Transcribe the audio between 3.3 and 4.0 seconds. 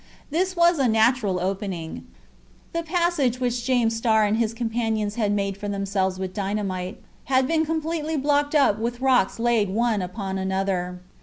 which James